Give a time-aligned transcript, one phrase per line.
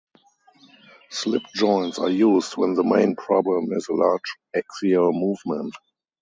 [1.11, 5.75] Slip joints are used when the main problem is a large axial movement.